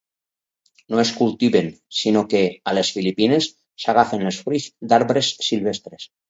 [0.93, 3.49] No es cultiven sinó que, a les Filipines,
[3.85, 6.11] s'agafen els fruits d'arbres silvestres.